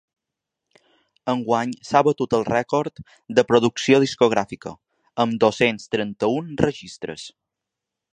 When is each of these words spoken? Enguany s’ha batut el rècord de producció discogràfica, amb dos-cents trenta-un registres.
Enguany 1.33 1.73
s’ha 1.89 1.99
batut 2.07 2.33
el 2.37 2.45
rècord 2.47 3.01
de 3.39 3.43
producció 3.51 3.99
discogràfica, 4.05 4.73
amb 5.27 5.37
dos-cents 5.45 5.87
trenta-un 5.97 6.51
registres. 6.69 7.27